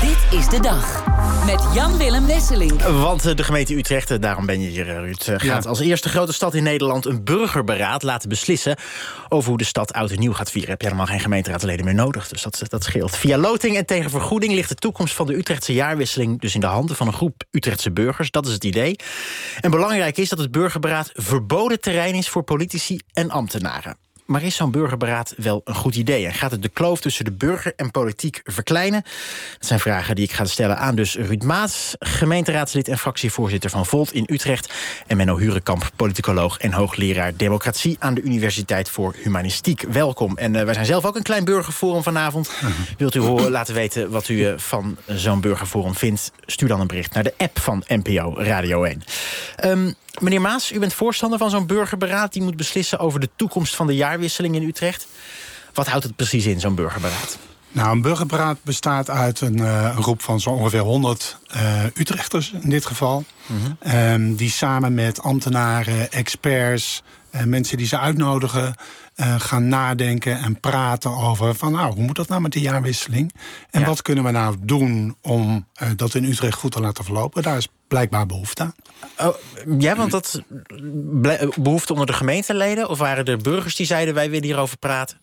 [0.00, 1.04] Dit is de dag.
[1.46, 2.82] Met Jan-Willem Wesseling.
[2.82, 5.22] Want eh, de gemeente Utrecht, eh, daarom ben je hier, eh, Ruud...
[5.22, 5.68] gaat Ja.
[5.68, 7.04] als eerste grote stad in Nederland...
[7.04, 8.76] een burgerberaad laten beslissen
[9.28, 10.70] over hoe de stad oud en nieuw gaat vieren.
[10.70, 13.16] Heb je helemaal geen gemeenteraadsleden meer nodig, dus dat, dat scheelt.
[13.16, 16.40] Via loting en tegen vergoeding ligt de toekomst van de Utrechtse jaarwisseling...
[16.40, 18.30] dus in de handen van een groep Utrechtse burgers.
[18.30, 18.96] Dat is het idee.
[19.60, 22.28] En belangrijk is dat het burgerberaad verboden terrein is...
[22.28, 24.05] voor politici en ambtenaren.
[24.26, 26.26] Maar is zo'n burgerberaad wel een goed idee?
[26.26, 29.02] En gaat het de kloof tussen de burger en politiek verkleinen?
[29.58, 31.94] Dat zijn vragen die ik ga stellen aan dus Ruud Maas...
[31.98, 34.74] gemeenteraadslid en fractievoorzitter van Volt in Utrecht...
[35.06, 37.96] en Menno Hurenkamp, politicoloog en hoogleraar democratie...
[37.98, 39.82] aan de Universiteit voor Humanistiek.
[39.82, 40.36] Welkom.
[40.36, 42.50] En eh, wij zijn zelf ook een klein burgerforum vanavond.
[42.98, 46.32] Wilt u horen, laten weten wat u eh, van zo'n burgerforum vindt?
[46.46, 49.02] Stuur dan een bericht naar de app van NPO Radio 1.
[49.56, 52.32] Ehm, meneer Maas, u bent voorstander van zo'n burgerberaad...
[52.32, 55.06] die moet beslissen over de toekomst van de jaarwisseling in Utrecht.
[55.74, 57.38] Wat houdt het precies in, zo'n burgerberaad?
[57.72, 62.70] Nou, een burgerberaad bestaat uit een, een groep van zo ongeveer 100 eh, Utrechters in
[62.70, 63.24] dit geval.
[63.78, 68.74] Ehm, die samen met ambtenaren, experts, eh, mensen die ze uitnodigen...
[69.16, 73.34] eh, gaan nadenken en praten over van nou, hoe moet dat nou met de jaarwisseling?
[73.70, 73.86] En Ja.
[73.86, 77.42] wat kunnen we nou doen om eh, dat in Utrecht goed te laten verlopen?
[77.42, 78.74] Daar is blijkbaar behoefte aan.
[79.28, 79.34] Oh,
[79.78, 80.42] ja, want dat
[81.56, 82.88] behoefte onder de gemeenteleden?
[82.88, 85.18] Of waren er burgers die zeiden wij willen hierover praten?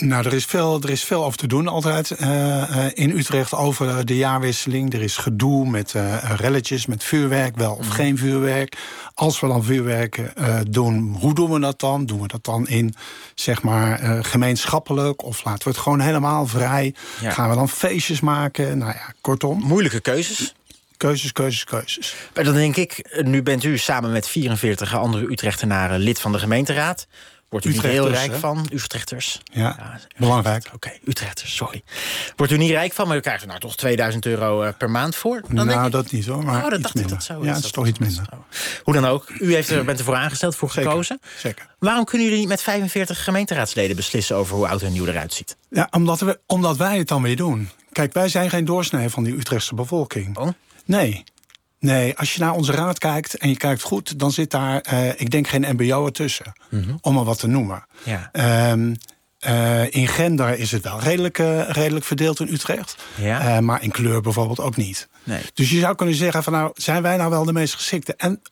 [0.00, 3.54] Nou, er is veel, er is veel over te doen altijd eh, eh, in Utrecht
[3.54, 4.92] over de jaarwisseling.
[4.92, 8.76] Er is gedoe met eh, relletjes, met vuurwerk, wel of geen vuurwerk.
[9.14, 10.32] Als we dan vuurwerk
[10.70, 12.06] doen, hoe doen we dat dan?
[12.06, 12.94] Doen we dat dan in,
[13.34, 15.24] zeg maar, gemeenschappelijk?
[15.24, 16.94] Of laten we het gewoon helemaal vrij?
[17.20, 17.30] Ja.
[17.30, 18.78] Gaan we dan feestjes maken?
[18.78, 20.54] Nou ja, kortom, Moeilijke keuzes.
[20.96, 22.14] keuzes, keuzes, keuzes.
[22.34, 26.38] Maar dan denk ik, nu bent u samen met 44 andere Utrechtenaren lid van de
[26.38, 27.06] gemeenteraad.
[27.48, 28.38] Wordt u niet heel rijk hè?
[28.38, 28.66] van?
[28.72, 29.40] Utrechters.
[29.52, 30.70] Ja, belangrijk.
[30.74, 31.82] Oké, Utrechters, sorry.
[32.36, 34.90] Wordt u niet rijk van, maar u krijgt er nou toch 2000 euro eh, per
[34.90, 35.40] maand voor?
[35.46, 37.54] Dan denk nou, ik- dat niet hoor, maar Oh, dat dacht ik dat zo ja,
[37.54, 38.28] het is toch iets minder.
[38.82, 41.20] Hoe dan ook, u heeft er, bent ervoor aangesteld, voor Zeker, gekozen.
[41.38, 41.66] zeker.
[41.78, 45.56] Waarom kunnen jullie niet met 45 gemeenteraadsleden beslissen over hoe oud en nieuw eruit ziet?
[45.70, 47.68] Ja, omdat, we, omdat wij het dan weer doen.
[47.92, 50.36] Kijk, wij zijn geen doorsnee van die Utrechtse bevolking.
[50.36, 50.48] Oh?
[50.84, 51.24] Nee.
[51.86, 54.18] Nee, als je naar onze raad kijkt en je kijkt goed...
[54.18, 56.52] dan zit daar, eh, ik denk, geen mbo ertussen.
[57.00, 57.84] Om maar wat te noemen.
[58.04, 58.10] Mhm.
[58.10, 58.28] Ja.
[58.32, 58.94] Ehm,
[59.38, 62.96] eh, in gender is het wel redelijk, eh, redelijk verdeeld in Utrecht.
[63.14, 63.60] Ja.
[63.60, 65.08] Maar in kleur bijvoorbeeld ook niet.
[65.24, 65.40] Nee.
[65.54, 68.14] Dus je zou kunnen zeggen van nou, zijn wij nou wel de meest geschikte?
[68.16, 68.42] En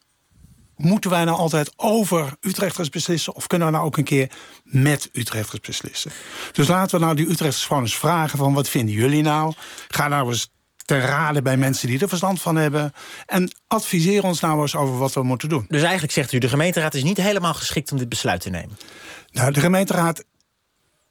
[0.77, 3.35] moeten wij nou altijd over Utrechters beslissen...
[3.35, 4.31] of kunnen we nou ook een keer
[4.63, 6.11] met Utrechters beslissen?
[6.53, 8.39] Dus laten we nou die Utrechters gewoon eens vragen...
[8.39, 9.53] van wat vinden jullie nou?
[9.89, 10.54] Ga nou eens
[10.85, 12.93] te raden bij mensen die er verstand van hebben...
[13.27, 15.65] en adviseer ons nou eens over wat we moeten doen.
[15.69, 18.79] Dus eigenlijk zegt u, de gemeenteraad is niet helemaal geschikt om dit besluit te nemen.
[19.31, 20.25] Nou, de gemeenteraad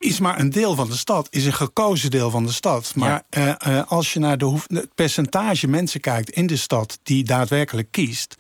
[0.03, 2.95] is maar een deel van de stad, is een gekozen deel van de stad.
[2.95, 7.23] Maar eh, eh, als je naar de het percentage mensen kijkt in de stad die
[7.23, 8.35] daadwerkelijk kiest,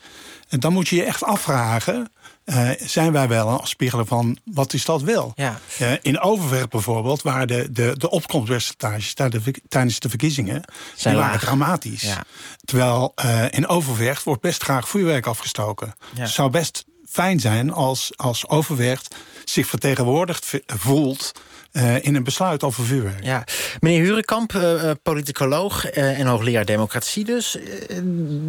[0.49, 2.11] dan moet je je echt afvragen:
[2.45, 5.31] eh, zijn wij wel een afspiegeling van wat die stad wil?
[5.35, 5.59] Ja.
[5.77, 9.13] Eh, in Overvecht bijvoorbeeld, waar de, de, de opkomstpercentages
[9.67, 10.63] tijdens de, verkiezingen
[10.95, 12.01] Zijn waren dramatisch.
[12.01, 12.23] Ja.
[12.65, 15.95] Terwijl eh, in Overvecht wordt best graag vuurwerk afgestoken.
[16.13, 16.21] Ja.
[16.21, 21.31] Het zou best fijn zijn als, als Overvecht zich vertegenwoordigd voelt
[21.71, 23.23] eh, in een besluit over vuurwerk.
[23.23, 23.43] Ja.
[23.79, 27.57] Meneer Hurenkamp, eh, eh, politicoloog eh, en hoogleraar democratie dus.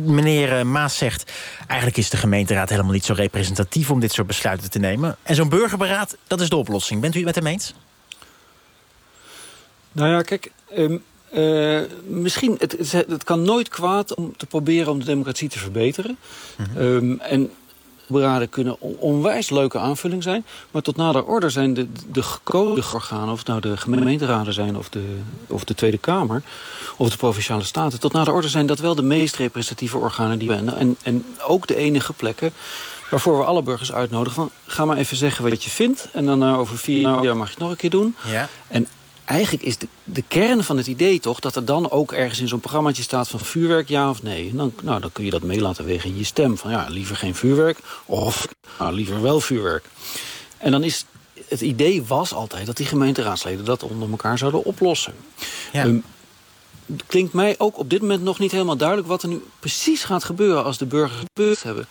[0.04, 1.32] Meneer Maas zegt,
[1.66, 3.90] eigenlijk is de gemeenteraad helemaal niet zo representatief...
[3.90, 5.16] om dit soort besluiten te nemen.
[5.22, 7.00] En zo'n burgerberaad, dat is de oplossing.
[7.00, 7.74] Bent u het met hem eens?
[9.92, 10.96] Nou ja, kijk, ehm,
[11.34, 15.58] eh, misschien, het, het, het kan nooit kwaad om te proberen om de democratie te
[15.58, 16.16] verbeteren.
[16.76, 17.50] Ehm, en
[18.06, 20.44] beraden kunnen on- onwijs leuke aanvulling zijn.
[20.70, 24.76] Maar tot nader orde zijn de, de gekozen organen, of het nou de gemeenteraden zijn
[24.76, 26.42] of de, of de Tweede Kamer,
[26.96, 30.48] of de Provinciale Staten, tot nader orde zijn dat wel de meest representatieve organen die
[30.48, 30.76] we hebben.
[30.76, 32.52] En, en ook de enige plekken
[33.10, 36.08] waarvoor we alle burgers uitnodigen van ga maar even zeggen wat je vindt.
[36.12, 38.16] En dan eh, over vier jaar mag je het nog een keer doen.
[38.26, 38.48] Ja.
[38.68, 38.86] En
[39.24, 42.48] eigenlijk is de, de kern van het idee toch dat er dan ook ergens in
[42.48, 44.50] zo'n programmaatje staat van vuurwerk ja of nee.
[44.50, 46.58] En dan, nou, dan kun je dat mee laten wegen in je stem.
[46.58, 49.84] Van ja, liever geen vuurwerk of nou, liever wel vuurwerk.
[50.58, 51.04] En dan is
[51.48, 55.14] het idee was altijd dat die gemeenteraadsleden dat onder elkaar zouden oplossen.
[55.72, 55.84] Ja.
[55.84, 55.98] Ehm,
[56.86, 60.04] het klinkt mij ook op dit moment nog niet helemaal duidelijk wat er nu precies
[60.04, 61.86] gaat gebeuren als de burgers gebeurd hebben.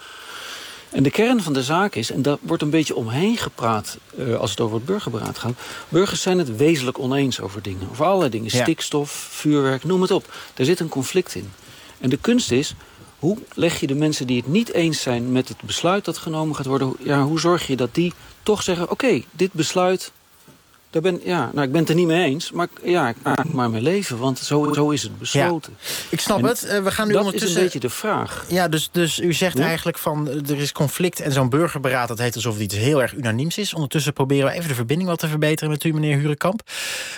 [0.94, 4.36] En de kern van de zaak is, en daar wordt een beetje omheen gepraat eh,
[4.36, 5.54] als het over het burgerberaad gaat.
[5.90, 7.88] Burgers zijn het wezenlijk oneens over dingen.
[7.92, 8.50] Over allerlei dingen.
[8.52, 8.62] Ja.
[8.62, 10.34] Stikstof, vuurwerk, noem het op.
[10.54, 11.52] Daar zit een conflict in.
[12.00, 12.76] En de kunst is,
[13.20, 16.56] hoe leg je de mensen die het niet eens zijn met het besluit dat genomen
[16.56, 18.14] gaat worden, ja, hoe zorg je dat die
[18.44, 20.12] toch zeggen: oké, dit besluit
[20.94, 23.52] Daar ben, ja, nou, ik ben het er niet mee eens, maar ja, ik maak
[23.52, 25.78] maar mijn leven, want zo, zo is het besloten.
[26.10, 26.64] Ik snap En het.
[26.64, 27.50] Eh, we gaan nu dat ondertussen...
[27.50, 28.46] is een beetje de vraag.
[28.48, 29.66] Ja, dus, dus u zegt Ja?
[29.66, 33.02] eigenlijk van eh, er is conflict en zo'n burgerberaad, dat heet alsof het iets heel
[33.02, 33.74] erg unaniems is.
[33.74, 36.62] Ondertussen proberen we even de verbinding wat te verbeteren met u, meneer Hurenkamp.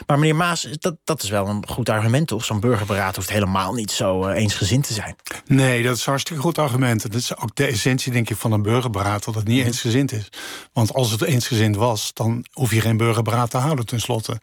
[0.08, 2.46] Maar meneer Maas, dat, dat is wel een goed argument, toch?
[2.46, 5.16] Zo'n burgerberaad hoeft helemaal niet zo eh, eensgezind te zijn.
[5.46, 7.02] Nee, dat is een hartstikke goed argument.
[7.02, 9.24] Dat is ook de essentie, denk ik, van een burgerberaad...
[9.24, 10.30] dat het niet eensgezind is.
[10.74, 14.40] Want als het eensgezind was, dan hoef je geen burgerberaad te houden, tenslotte.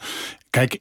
[0.50, 0.78] Kijk,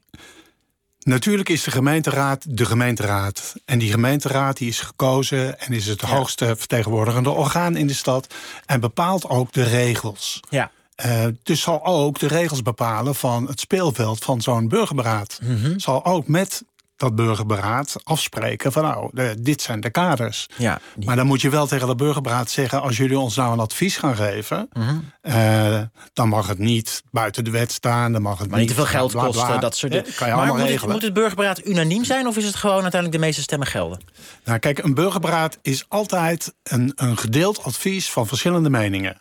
[1.02, 3.54] natuurlijk is de gemeenteraad de gemeenteraad.
[3.64, 5.60] En die gemeenteraad die is gekozen...
[5.60, 8.34] en is het hoogste vertegenwoordigende orgaan in de stad...
[8.66, 10.40] en bepaalt ook de regels.
[10.48, 10.70] Ja.
[10.94, 15.38] Eh, dus zal ook de regels bepalen van het speelveld van zo'n burgerberaad.
[15.42, 15.78] Mhm.
[15.78, 16.62] Zal ook met
[17.02, 20.46] dat burgerberaad afspreken van nou, de- dit zijn de kaders.
[20.56, 22.82] Ja, die- Maar dan moet je wel tegen de burgerberaad zeggen...
[22.82, 24.68] als jullie ons nou een advies gaan geven...
[24.72, 24.96] Mhm.
[25.20, 25.80] eh,
[26.12, 28.12] dan mag het niet buiten de wet staan.
[28.12, 29.42] Dan mag het Maar niet te veel geld bla, bla, bla.
[29.42, 30.02] kosten, dat soort Eh.
[30.02, 32.82] Kan je maar allemaal moet het, moet het burgerberaad unaniem zijn of is het gewoon
[32.82, 34.00] uiteindelijk de meeste stemmen gelden?
[34.44, 39.16] Nou, kijk, een burgerberaad is altijd een, een gedeeld advies van verschillende meningen.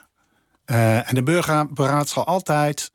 [0.65, 2.91] Eh, en de burgerberaad zal altijd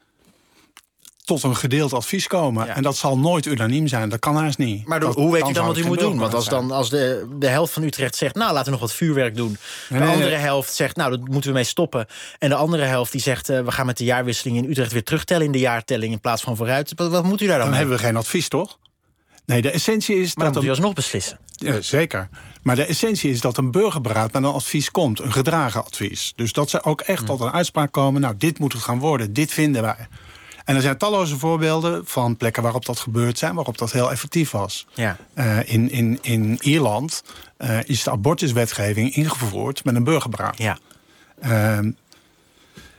[1.26, 2.66] tot een gedeeld advies komen.
[2.66, 2.74] Ja.
[2.74, 4.08] En dat zal nooit unaniem zijn.
[4.08, 4.86] Dat kan haast niet.
[4.86, 6.18] Maar Dat- hoe weet u dan wat u moet doen?
[6.18, 8.34] Want als, dan, als de, de helft van Utrecht zegt...
[8.34, 9.56] nou, laten we nog wat vuurwerk doen.
[9.88, 10.38] De nee, andere nee.
[10.38, 12.06] helft zegt, nou, dat moeten we mee stoppen.
[12.38, 13.48] En de andere helft die zegt...
[13.48, 15.46] eh, we gaan met de jaarwisseling in Utrecht weer terugtellen...
[15.46, 16.92] in de jaartelling in plaats van vooruit.
[16.96, 17.78] Wat, wat moet u daar dan Dan mee?
[17.78, 18.78] hebben we geen advies, toch?
[19.46, 20.62] Nee, de essentie is Maar dan dat...
[20.62, 21.38] moet u alsnog beslissen.
[21.56, 22.28] Ja, zeker.
[22.62, 25.20] Maar de essentie is dat een burgerberaad met een advies komt.
[25.20, 26.32] Een gedragen advies.
[26.36, 28.20] Dus dat ze ook echt tot een uitspraak komen.
[28.20, 29.32] Nou, dit moet het gaan worden.
[29.32, 30.08] Dit vinden wij.
[30.66, 33.54] En er zijn talloze voorbeelden van plekken waarop dat gebeurd zijn.
[33.54, 34.86] Waarop dat heel effectief was.
[34.94, 35.16] Ja.
[35.34, 37.22] Eh, in, in, in Ierland
[37.56, 40.58] eh, is de abortuswetgeving ingevoerd met een burgerberaad.
[40.58, 40.78] Ja.
[41.40, 41.90] Ehm,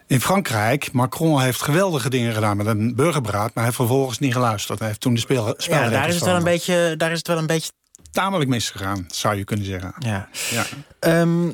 [0.08, 3.46] in Frankrijk, Macron heeft geweldige dingen gedaan met een burgerberaad...
[3.46, 4.80] maar hij heeft vervolgens niet geluisterd.
[4.80, 6.94] Hij heeft toen de speel, ja, daar is het wel een beetje...
[6.98, 7.72] Daar is het wel een beetje
[8.12, 9.94] Tamelijk misgegaan, zou je kunnen zeggen.
[10.00, 10.28] ja.
[10.50, 10.66] Ja.
[11.00, 11.52] Ehm,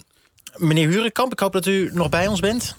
[0.57, 2.75] meneer Hurenkamp, ik hoop dat u nog bij ons bent.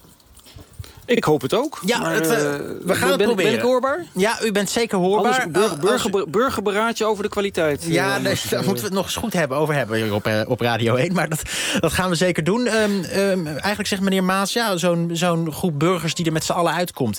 [1.07, 1.81] Ik hoop het ook.
[1.85, 3.51] Ja, maar, het, eh, eh, we gaan het ben, proberen.
[3.51, 4.05] Ben ik hoorbaar?
[4.13, 5.41] Ja, u bent zeker hoorbaar.
[5.43, 7.85] Anders burger, Als- burger, burgerberaadje over de kwaliteit.
[7.85, 10.27] Ja, Eh, daar eh, moeten we het nog eens goed hebben, over hebben hier op,
[10.27, 11.13] eh, op Radio 1.
[11.13, 11.43] Maar dat,
[11.81, 12.67] dat gaan we zeker doen.
[12.67, 16.53] Ehm, ehm, eigenlijk zegt meneer Maas, ja, zo'n zo'n groep burgers die er met z'n
[16.53, 17.19] allen uitkomt...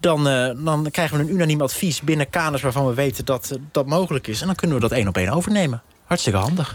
[0.00, 3.58] Dan, eh, dan krijgen we een unaniem advies binnen kaders waarvan we weten dat eh,
[3.72, 4.40] dat mogelijk is.
[4.40, 5.82] En dan kunnen we dat één op één overnemen.
[6.04, 6.74] Hartstikke handig.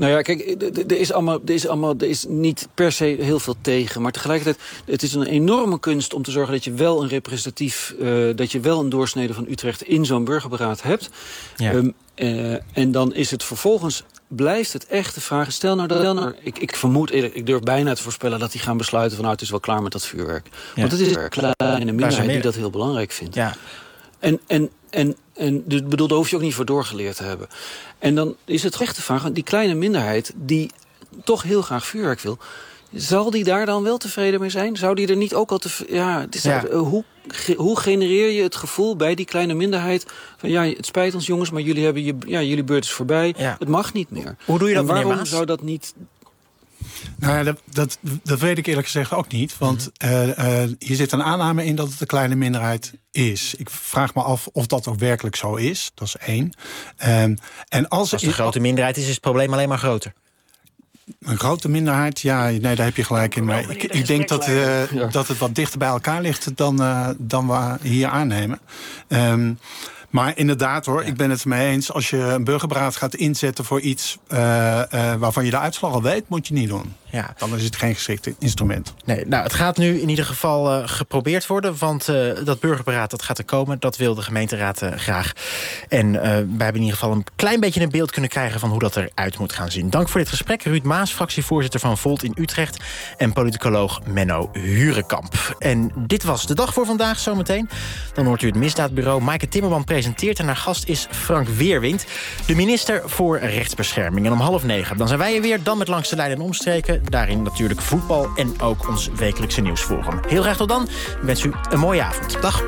[0.00, 3.38] Nou ja, kijk, er is, allemaal, er, is allemaal, er is niet per se heel
[3.38, 4.02] veel tegen.
[4.02, 7.94] Maar tegelijkertijd, het is een enorme kunst om te zorgen dat je wel een representatief...
[8.00, 11.10] eh, dat je wel een doorsnede van Utrecht in zo'n burgerberaad hebt.
[11.56, 11.72] Ja.
[11.72, 15.52] Ehm, eh, en dan is het vervolgens, blijft het echt de vraag...
[15.52, 18.38] Stel nou dat, nou, ik, ik vermoed, eerlijk, ik durf bijna te voorspellen...
[18.38, 20.48] dat die gaan besluiten van nou, het is wel klaar met dat vuurwerk.
[20.76, 23.34] Want het is een kleine minderheid die dat heel belangrijk vindt.
[23.34, 23.56] Ja.
[24.18, 27.48] En, en, en, en dus, bedoel, daar hoef je ook niet voor doorgeleerd te hebben.
[27.98, 30.70] En dan is het echt de vraag, die kleine minderheid die
[31.24, 32.38] toch heel graag vuurwerk wil...
[32.94, 34.76] Zal die daar dan wel tevreden mee zijn?
[34.76, 35.68] Zou die er niet ook al te...
[35.88, 36.64] Ja, het is Ja.
[36.64, 37.04] eh, hoe,
[37.56, 40.06] hoe genereer je het gevoel bij die kleine minderheid...
[40.36, 43.34] van ja, het spijt ons jongens, maar jullie, hebben je, ja, jullie beurt is voorbij.
[43.38, 43.56] Ja.
[43.58, 44.36] Het mag niet meer.
[44.44, 45.94] Hoe doe je dat, en waarom zou dat niet...
[47.16, 49.58] Nou ja, dat, dat, dat weet ik eerlijk gezegd ook niet.
[49.58, 50.10] Want Mhm.
[50.12, 53.54] eh, eh, hier zit een aanname in dat het een kleine minderheid is.
[53.54, 55.90] Ik vraag me af of dat ook werkelijk zo is.
[55.94, 56.52] Dat is één.
[56.96, 57.36] Ehm,
[57.68, 60.12] en als, Als het een grote minderheid is, is het probleem alleen maar groter.
[61.20, 63.44] Een grote minderheid, ja, nee, daar heb je gelijk in.
[63.44, 65.06] Maar ik, ik denk dat, eh, Ja.
[65.06, 68.60] dat het wat dichter bij elkaar ligt dan, eh, dan we hier aannemen.
[69.08, 69.52] Ehm,
[70.10, 71.92] maar inderdaad hoor, ik ben het ermee eens.
[71.92, 76.02] Als je een burgerberaad gaat inzetten voor iets eh, eh, waarvan je de uitslag al
[76.02, 76.94] weet, moet je niet doen.
[77.04, 77.34] Ja.
[77.36, 78.94] Dan is het geen geschikt instrument.
[79.04, 81.74] Nee, nou, het gaat nu in ieder geval eh, geprobeerd worden.
[81.78, 82.06] Want
[82.44, 83.76] dat burgerberaad dat gaat er komen.
[83.80, 85.32] Dat wil de gemeenteraad graag.
[85.88, 88.60] En wij hebben in ieder geval een klein beetje een beeld kunnen krijgen...
[88.60, 89.90] van hoe dat eruit moet gaan zien.
[89.90, 90.62] Dank voor dit gesprek.
[90.62, 92.84] Ruud Maas, fractievoorzitter van Volt in Utrecht...
[93.16, 95.56] en politicoloog Menno Hurenkamp.
[95.58, 97.68] En dit was de dag voor vandaag zometeen.
[98.14, 99.22] Dan hoort u het Misdaadbureau.
[99.22, 102.06] Maaike Timmerman presenteert en haar gast is Frank Weerwind...
[102.46, 104.26] de minister voor Rechtsbescherming.
[104.26, 105.62] En om half negen dan zijn wij er weer.
[105.62, 107.02] Dan met Langs de Lijn en Omstreken.
[107.04, 110.20] Daarin natuurlijk voetbal en ook ons wekelijkse nieuwsforum.
[110.28, 110.82] Heel graag tot dan.
[110.82, 112.42] Ik wens u een mooie avond.
[112.42, 112.62] Dag.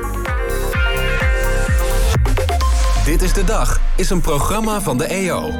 [3.05, 5.51] Dit is de dag is een programma van de EO.